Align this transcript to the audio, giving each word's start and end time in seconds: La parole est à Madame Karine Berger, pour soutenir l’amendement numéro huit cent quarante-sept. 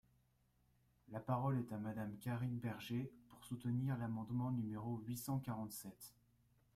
La 1.11 1.19
parole 1.19 1.59
est 1.59 1.71
à 1.71 1.77
Madame 1.77 2.17
Karine 2.17 2.57
Berger, 2.57 3.11
pour 3.29 3.45
soutenir 3.45 3.95
l’amendement 3.99 4.49
numéro 4.49 4.97
huit 5.05 5.17
cent 5.17 5.37
quarante-sept. 5.37 6.15